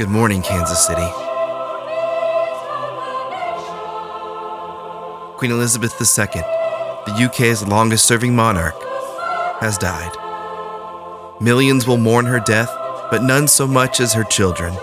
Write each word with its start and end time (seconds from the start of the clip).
Good 0.00 0.08
morning, 0.08 0.40
Kansas 0.40 0.86
City. 0.86 1.06
Queen 5.36 5.50
Elizabeth 5.50 5.92
II, 6.00 6.40
the 7.04 7.28
UK's 7.28 7.68
longest 7.68 8.06
serving 8.06 8.34
monarch, 8.34 8.76
has 9.60 9.76
died. 9.76 10.10
Millions 11.38 11.86
will 11.86 11.98
mourn 11.98 12.24
her 12.24 12.40
death, 12.40 12.74
but 13.10 13.22
none 13.22 13.46
so 13.46 13.66
much 13.66 14.00
as 14.00 14.14
her 14.14 14.24
children, 14.24 14.74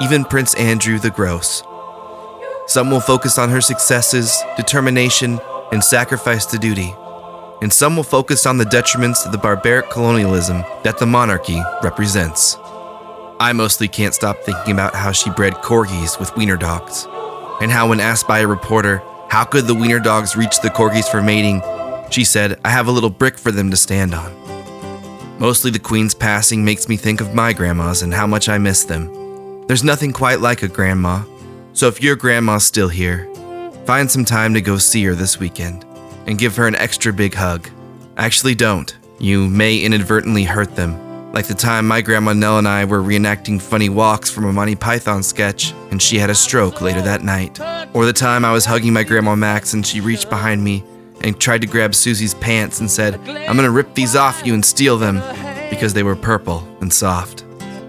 even 0.00 0.24
Prince 0.24 0.54
Andrew 0.54 1.00
the 1.00 1.10
Gross. 1.10 1.64
Some 2.68 2.92
will 2.92 3.00
focus 3.00 3.38
on 3.38 3.48
her 3.48 3.60
successes, 3.60 4.40
determination, 4.56 5.40
and 5.72 5.82
sacrifice 5.82 6.46
to 6.46 6.58
duty, 6.58 6.94
and 7.60 7.72
some 7.72 7.96
will 7.96 8.04
focus 8.04 8.46
on 8.46 8.56
the 8.56 8.66
detriments 8.66 9.26
of 9.26 9.32
the 9.32 9.38
barbaric 9.38 9.90
colonialism 9.90 10.62
that 10.84 10.98
the 10.98 11.06
monarchy 11.06 11.60
represents. 11.82 12.56
I 13.40 13.54
mostly 13.54 13.88
can't 13.88 14.14
stop 14.14 14.42
thinking 14.42 14.74
about 14.74 14.94
how 14.94 15.12
she 15.12 15.30
bred 15.30 15.54
corgis 15.54 16.20
with 16.20 16.36
wiener 16.36 16.58
dogs, 16.58 17.08
and 17.62 17.70
how, 17.70 17.88
when 17.88 17.98
asked 17.98 18.28
by 18.28 18.40
a 18.40 18.46
reporter 18.46 19.02
how 19.30 19.44
could 19.44 19.66
the 19.66 19.74
wiener 19.74 19.98
dogs 19.98 20.36
reach 20.36 20.60
the 20.60 20.68
corgis 20.68 21.08
for 21.10 21.22
mating, 21.22 21.62
she 22.10 22.22
said, 22.22 22.60
I 22.66 22.68
have 22.68 22.86
a 22.86 22.92
little 22.92 23.08
brick 23.08 23.38
for 23.38 23.50
them 23.50 23.70
to 23.70 23.78
stand 23.78 24.14
on. 24.14 24.30
Mostly 25.38 25.70
the 25.70 25.78
Queen's 25.78 26.14
passing 26.14 26.66
makes 26.66 26.86
me 26.86 26.98
think 26.98 27.22
of 27.22 27.34
my 27.34 27.54
grandmas 27.54 28.02
and 28.02 28.12
how 28.12 28.26
much 28.26 28.50
I 28.50 28.58
miss 28.58 28.84
them. 28.84 29.66
There's 29.66 29.84
nothing 29.84 30.12
quite 30.12 30.40
like 30.40 30.62
a 30.62 30.68
grandma, 30.68 31.24
so 31.72 31.88
if 31.88 32.02
your 32.02 32.16
grandma's 32.16 32.66
still 32.66 32.90
here, 32.90 33.26
find 33.86 34.10
some 34.10 34.26
time 34.26 34.52
to 34.52 34.60
go 34.60 34.76
see 34.76 35.02
her 35.04 35.14
this 35.14 35.40
weekend 35.40 35.86
and 36.26 36.38
give 36.38 36.56
her 36.56 36.66
an 36.66 36.74
extra 36.74 37.10
big 37.10 37.32
hug. 37.32 37.70
Actually, 38.18 38.54
don't. 38.54 38.94
You 39.18 39.48
may 39.48 39.78
inadvertently 39.78 40.44
hurt 40.44 40.76
them. 40.76 41.09
Like 41.32 41.46
the 41.46 41.54
time 41.54 41.86
my 41.86 42.00
grandma 42.00 42.32
Nell 42.32 42.58
and 42.58 42.66
I 42.66 42.84
were 42.84 43.00
reenacting 43.00 43.62
funny 43.62 43.88
walks 43.88 44.28
from 44.28 44.46
a 44.46 44.52
Monty 44.52 44.74
Python 44.74 45.22
sketch 45.22 45.72
and 45.90 46.02
she 46.02 46.18
had 46.18 46.28
a 46.28 46.34
stroke 46.34 46.80
later 46.80 47.00
that 47.02 47.22
night. 47.22 47.60
Or 47.94 48.04
the 48.04 48.12
time 48.12 48.44
I 48.44 48.52
was 48.52 48.64
hugging 48.64 48.92
my 48.92 49.04
grandma 49.04 49.36
Max 49.36 49.72
and 49.72 49.86
she 49.86 50.00
reached 50.00 50.28
behind 50.28 50.64
me 50.64 50.84
and 51.20 51.38
tried 51.38 51.60
to 51.60 51.68
grab 51.68 51.94
Susie's 51.94 52.34
pants 52.34 52.80
and 52.80 52.90
said, 52.90 53.14
I'm 53.28 53.54
gonna 53.54 53.70
rip 53.70 53.94
these 53.94 54.16
off 54.16 54.44
you 54.44 54.54
and 54.54 54.64
steal 54.64 54.98
them 54.98 55.22
because 55.70 55.94
they 55.94 56.02
were 56.02 56.16
purple 56.16 56.66
and 56.80 56.92
soft. 56.92 57.44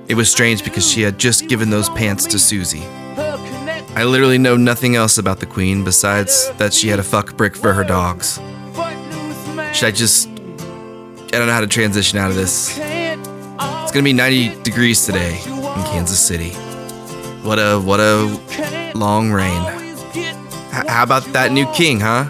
It 0.08 0.14
was 0.14 0.30
strange 0.30 0.64
because 0.64 0.90
she 0.90 1.02
had 1.02 1.18
just 1.18 1.48
given 1.48 1.72
those 1.72 1.90
pants 1.90 2.26
to 2.28 2.38
Susie. 2.38 2.86
I 3.96 4.04
literally 4.04 4.38
know 4.38 4.56
nothing 4.56 4.96
else 4.96 5.18
about 5.18 5.40
the 5.40 5.46
Queen 5.46 5.84
besides 5.84 6.52
that 6.58 6.74
she 6.74 6.90
had 6.90 7.00
a 7.00 7.04
fuck 7.04 7.36
brick 7.38 7.56
for 7.56 7.74
her 7.74 7.84
dogs. 7.84 8.40
Should 9.74 9.88
I 9.88 9.92
just. 9.92 10.28
I 10.28 11.38
don't 11.38 11.48
know 11.48 11.54
how 11.54 11.62
to 11.62 11.68
transition 11.68 12.20
out 12.20 12.30
of 12.30 12.36
this. 12.36 13.01
It's 13.92 13.98
gonna 13.98 14.06
be 14.06 14.14
90 14.14 14.64
degrees 14.64 15.06
today 15.06 15.38
in 15.44 15.84
Kansas 15.92 16.18
City. 16.18 16.52
What 17.44 17.60
a 17.60 17.78
what 17.78 18.00
a 18.00 18.94
long 18.96 19.34
reign. 19.34 19.62
H- 20.16 20.88
how 20.88 21.04
about 21.04 21.26
that 21.34 21.52
new 21.52 21.66
king, 21.74 22.00
huh? 22.00 22.30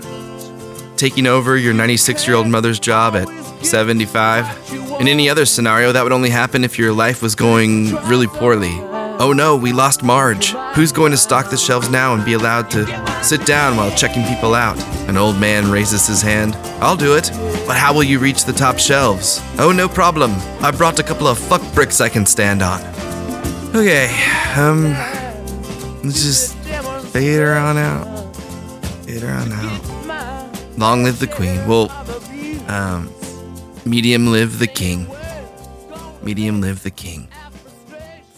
Taking 0.97 1.27
over 1.27 1.57
your 1.57 1.75
96 1.75 2.25
year 2.25 2.35
old 2.35 2.47
mother's 2.47 2.79
job 2.79 3.15
at 3.15 3.29
75. 3.63 4.71
In 4.99 5.07
any 5.07 5.29
other 5.29 5.45
scenario, 5.45 5.91
that 5.91 6.01
would 6.01 6.11
only 6.11 6.31
happen 6.31 6.63
if 6.63 6.79
your 6.79 6.93
life 6.93 7.21
was 7.21 7.35
going 7.35 7.93
really 8.07 8.25
poorly. 8.25 8.75
Oh 9.23 9.33
no, 9.33 9.55
we 9.55 9.71
lost 9.71 10.01
Marge. 10.01 10.53
Who's 10.73 10.91
going 10.91 11.11
to 11.11 11.17
stock 11.17 11.51
the 11.51 11.55
shelves 11.55 11.91
now 11.91 12.15
and 12.15 12.25
be 12.25 12.33
allowed 12.33 12.71
to 12.71 13.23
sit 13.23 13.45
down 13.45 13.77
while 13.77 13.95
checking 13.95 14.23
people 14.23 14.55
out? 14.55 14.79
An 15.07 15.15
old 15.15 15.39
man 15.39 15.69
raises 15.69 16.07
his 16.07 16.23
hand. 16.23 16.55
I'll 16.81 16.95
do 16.97 17.15
it. 17.15 17.29
But 17.67 17.77
how 17.77 17.93
will 17.93 18.01
you 18.01 18.17
reach 18.17 18.45
the 18.45 18.51
top 18.51 18.79
shelves? 18.79 19.39
Oh, 19.59 19.71
no 19.71 19.87
problem. 19.87 20.31
I 20.61 20.71
brought 20.71 20.97
a 20.97 21.03
couple 21.03 21.27
of 21.27 21.37
fuck 21.37 21.61
bricks 21.75 22.01
I 22.01 22.09
can 22.09 22.25
stand 22.25 22.63
on. 22.63 22.81
Okay, 23.75 24.09
um, 24.57 24.85
let's 26.03 26.23
just 26.23 26.57
fade 27.11 27.41
her 27.41 27.53
on 27.53 27.77
out. 27.77 28.35
Fade 29.05 29.21
her 29.21 29.31
on 29.31 29.51
out. 29.51 30.79
Long 30.79 31.03
live 31.03 31.19
the 31.19 31.27
queen. 31.27 31.67
Well, 31.67 31.91
um, 32.67 33.07
medium 33.85 34.31
live 34.31 34.57
the 34.57 34.65
king. 34.65 35.05
Medium 36.23 36.59
live 36.59 36.81
the 36.81 36.89
king. 36.89 37.27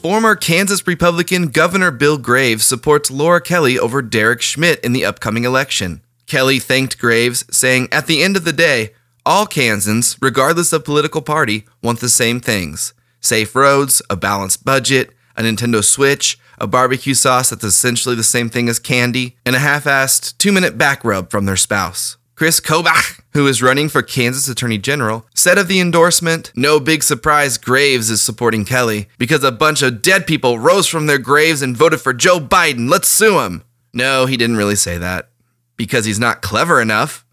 Former 0.04 0.36
Kansas 0.36 0.86
Republican 0.86 1.48
Governor 1.48 1.90
Bill 1.90 2.18
Graves 2.18 2.66
supports 2.66 3.10
Laura 3.10 3.40
Kelly 3.40 3.80
over 3.80 4.02
Derek 4.02 4.42
Schmidt 4.42 4.84
in 4.84 4.92
the 4.92 5.06
upcoming 5.06 5.46
election. 5.46 6.02
Kelly 6.28 6.60
thanked 6.60 7.00
Graves, 7.00 7.46
saying, 7.50 7.88
At 7.90 8.06
the 8.08 8.22
end 8.22 8.36
of 8.36 8.44
the 8.44 8.52
day, 8.52 8.96
all 9.26 9.46
Kansans, 9.46 10.18
regardless 10.22 10.74
of 10.74 10.84
political 10.84 11.22
party, 11.22 11.64
want 11.82 12.02
the 12.02 12.10
same 12.10 12.42
things 12.42 12.94
safe 13.22 13.56
roads, 13.56 14.02
a 14.10 14.18
balanced 14.18 14.66
budget, 14.66 15.12
a 15.38 15.42
Nintendo 15.42 15.82
Switch, 15.82 16.38
a 16.58 16.68
barbecue 16.68 17.14
sauce 17.14 17.52
that's 17.52 17.64
essentially 17.64 18.14
the 18.14 18.24
same 18.24 18.50
thing 18.50 18.68
as 18.68 18.80
candy, 18.80 19.38
and 19.46 19.56
a 19.56 19.60
half 19.60 19.86
assed 19.86 20.38
two 20.38 20.52
minute 20.52 20.78
back 20.78 21.06
rub 21.06 21.32
from 21.32 21.46
their 21.46 21.56
spouse. 21.56 22.18
Chris 22.44 22.60
Kobach, 22.60 23.22
who 23.32 23.48
is 23.48 23.64
running 23.64 23.88
for 23.88 24.02
Kansas 24.02 24.50
Attorney 24.50 24.78
General, 24.78 25.26
said 25.34 25.58
of 25.58 25.70
the 25.70 25.80
endorsement, 25.80 26.52
No 26.58 26.78
big 26.78 27.02
surprise 27.02 27.58
Graves 27.58 28.10
is 28.10 28.22
supporting 28.22 28.66
Kelly 28.66 29.08
because 29.18 29.46
a 29.46 29.52
bunch 29.54 29.82
of 29.82 30.02
dead 30.02 30.28
people 30.28 30.60
rose 30.60 30.86
from 30.86 31.06
their 31.06 31.20
graves 31.20 31.62
and 31.62 31.78
voted 31.78 32.02
for 32.02 32.12
Joe 32.12 32.42
Biden. 32.42 32.90
Let's 32.90 33.08
sue 33.08 33.40
him. 33.40 33.64
No, 33.94 34.26
he 34.26 34.36
didn't 34.36 34.58
really 34.58 34.76
say 34.76 34.98
that 34.98 35.30
because 35.78 36.04
he's 36.04 36.20
not 36.20 36.42
clever 36.42 36.82
enough. 36.82 37.24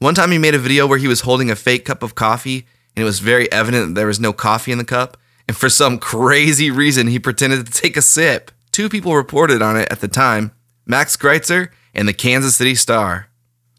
One 0.00 0.16
time 0.16 0.32
he 0.32 0.38
made 0.38 0.56
a 0.56 0.58
video 0.58 0.84
where 0.84 0.98
he 0.98 1.06
was 1.06 1.20
holding 1.20 1.48
a 1.48 1.54
fake 1.54 1.84
cup 1.84 2.02
of 2.02 2.16
coffee 2.16 2.66
and 2.96 3.02
it 3.02 3.04
was 3.04 3.20
very 3.20 3.48
evident 3.52 3.86
that 3.86 3.94
there 3.94 4.08
was 4.08 4.18
no 4.18 4.32
coffee 4.32 4.72
in 4.72 4.78
the 4.78 4.84
cup. 4.84 5.16
And 5.46 5.56
for 5.56 5.68
some 5.68 5.96
crazy 6.00 6.72
reason, 6.72 7.06
he 7.06 7.20
pretended 7.20 7.66
to 7.66 7.72
take 7.72 7.96
a 7.96 8.02
sip. 8.02 8.50
Two 8.72 8.88
people 8.88 9.14
reported 9.14 9.62
on 9.62 9.76
it 9.76 9.86
at 9.92 10.00
the 10.00 10.08
time 10.08 10.50
Max 10.86 11.16
Greitzer 11.16 11.68
and 11.94 12.08
the 12.08 12.12
Kansas 12.12 12.56
City 12.56 12.74
Star. 12.74 13.28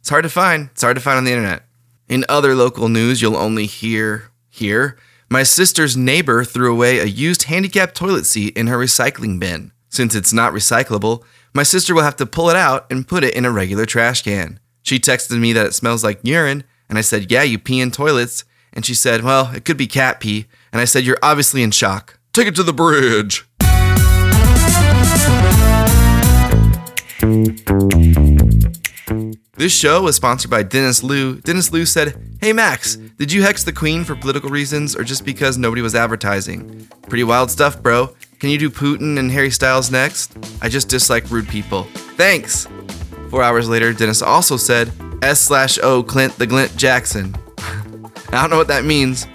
It's 0.08 0.12
hard 0.12 0.24
to 0.24 0.30
find. 0.30 0.70
It's 0.72 0.84
hard 0.84 0.96
to 0.96 1.02
find 1.02 1.18
on 1.18 1.26
the 1.26 1.34
internet. 1.34 1.64
In 2.08 2.24
other 2.30 2.56
local 2.56 2.88
news, 2.88 3.22
you'll 3.22 3.36
only 3.36 3.66
hear 3.66 4.32
here. 4.50 4.98
My 5.30 5.44
sister's 5.44 5.98
neighbor 5.98 6.46
threw 6.46 6.72
away 6.72 7.00
a 7.00 7.04
used 7.04 7.44
handicap 7.44 7.94
toilet 7.94 8.26
seat 8.26 8.56
in 8.56 8.68
her 8.68 8.78
recycling 8.78 9.38
bin. 9.38 9.74
Since 9.90 10.16
it's 10.16 10.32
not 10.32 10.54
recyclable, 10.54 11.26
my 11.54 11.64
sister 11.64 11.94
will 11.94 12.04
have 12.04 12.16
to 12.16 12.26
pull 12.26 12.50
it 12.50 12.56
out 12.56 12.90
and 12.90 13.06
put 13.06 13.26
it 13.26 13.34
in 13.34 13.44
a 13.44 13.52
regular 13.52 13.86
trash 13.86 14.22
can. 14.22 14.62
She 14.82 14.98
texted 14.98 15.38
me 15.42 15.52
that 15.52 15.66
it 15.66 15.74
smells 15.74 16.06
like 16.06 16.22
urine, 16.24 16.64
and 16.88 16.98
I 16.98 17.02
said, 17.02 17.30
Yeah, 17.30 17.44
you 17.44 17.60
pee 17.60 17.82
in 17.82 17.92
toilets. 17.92 18.46
And 18.72 18.86
she 18.86 18.94
said, 18.94 19.26
Well, 19.26 19.54
it 19.54 19.66
could 19.66 19.76
be 19.76 19.88
cat 19.88 20.22
pee. 20.22 20.46
And 20.72 20.80
I 20.80 20.86
said, 20.86 21.04
You're 21.04 21.20
obviously 21.22 21.64
in 21.64 21.72
shock. 21.72 22.18
Take 22.32 22.48
it 22.48 22.56
to 22.56 22.64
the 22.64 22.72
bridge. 22.72 23.46
This 29.58 29.76
show 29.76 30.04
was 30.04 30.16
sponsored 30.16 30.52
by 30.52 30.62
Dennis 30.62 31.02
Liu. 31.02 31.42
Dennis 31.42 31.72
Liu 31.72 31.84
said, 31.84 32.16
Hey 32.40 32.54
Max, 32.54 32.96
did 32.96 33.32
you 33.32 33.42
hex 33.42 33.64
the 33.64 33.74
Queen 33.74 34.04
for 34.04 34.16
political 34.16 34.52
reasons 34.52 34.96
or 34.96 35.04
just 35.04 35.26
because 35.26 35.58
nobody 35.58 35.82
was 35.82 35.96
advertising? 35.96 36.88
Pretty 37.10 37.24
wild 37.24 37.50
stuff, 37.50 37.82
bro. 37.82 38.14
Can 38.38 38.52
you 38.52 38.60
do 38.60 38.70
Putin 38.70 39.18
and 39.18 39.32
Harry 39.32 39.50
Styles 39.50 39.90
next? 39.90 40.38
I 40.62 40.70
just 40.70 40.90
dislike 40.90 41.32
rude 41.32 41.48
people. 41.48 41.86
Thanks! 42.18 42.68
Four 43.32 43.42
hours 43.42 43.68
later, 43.68 43.94
Dennis 43.94 44.22
also 44.22 44.58
said, 44.58 44.92
S 45.24 45.42
slash 45.42 45.80
O 45.82 46.04
Clint 46.04 46.38
the 46.38 46.46
Glint 46.46 46.78
Jackson. 46.78 47.36
I 47.58 48.42
don't 48.42 48.52
know 48.52 48.58
what 48.58 48.68
that 48.68 48.86
means, 48.86 49.26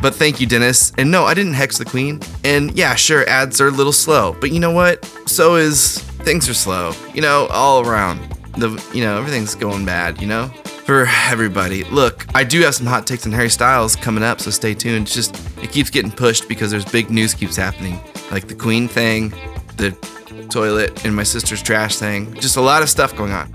but 0.00 0.14
thank 0.14 0.40
you, 0.40 0.46
Dennis. 0.46 0.94
And 0.96 1.10
no, 1.10 1.24
I 1.24 1.34
didn't 1.34 1.52
hex 1.52 1.76
the 1.76 1.84
Queen. 1.84 2.20
And 2.42 2.74
yeah, 2.74 2.94
sure, 2.94 3.28
ads 3.28 3.60
are 3.60 3.68
a 3.68 3.70
little 3.70 3.92
slow, 3.92 4.34
but 4.40 4.50
you 4.50 4.60
know 4.60 4.72
what? 4.72 5.04
So 5.26 5.56
is 5.56 5.98
things 6.24 6.48
are 6.48 6.54
slow, 6.54 6.94
you 7.12 7.20
know, 7.20 7.48
all 7.48 7.86
around 7.86 8.32
the 8.52 8.82
you 8.94 9.02
know 9.02 9.18
everything's 9.18 9.54
going 9.54 9.84
bad 9.84 10.20
you 10.20 10.26
know? 10.26 10.48
For 10.84 11.06
everybody. 11.26 11.84
Look 11.84 12.26
i 12.34 12.44
do 12.44 12.60
have 12.62 12.74
some 12.74 12.86
hot 12.86 13.06
takes 13.06 13.26
on 13.26 13.32
harry 13.32 13.48
styles 13.48 13.96
coming 13.96 14.22
up 14.22 14.40
so 14.40 14.50
stay 14.50 14.74
tuned. 14.74 15.06
It's 15.06 15.14
just 15.14 15.36
it 15.62 15.70
keeps 15.70 15.90
getting 15.90 16.10
pushed 16.10 16.48
because 16.48 16.70
there's 16.70 16.84
big 16.84 17.10
news 17.10 17.34
keeps 17.34 17.56
happening. 17.56 18.00
Like 18.30 18.48
the 18.48 18.54
queen 18.54 18.88
thing 18.88 19.32
the 19.76 19.92
toilet 20.50 21.04
and 21.04 21.14
my 21.14 21.22
sister's 21.22 21.62
trash 21.62 21.96
thing. 21.96 22.34
Just 22.34 22.56
a 22.56 22.60
lot 22.60 22.82
of 22.82 22.90
stuff 22.90 23.16
going 23.16 23.32
on. 23.32 23.50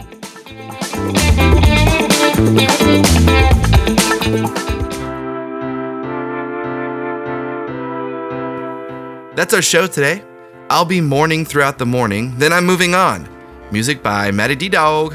That's 9.35 9.53
our 9.53 9.61
show 9.61 9.85
today. 9.85 10.23
I'll 10.69 10.85
be 10.85 10.99
mourning 10.99 11.45
throughout 11.45 11.77
the 11.77 11.85
morning 11.85 12.37
then 12.37 12.51
i'm 12.51 12.65
moving 12.65 12.93
on 12.93 13.36
Music 13.69 14.01
by 14.01 14.31
Matty 14.31 14.55
D 14.55 14.69
Dog. 14.69 15.13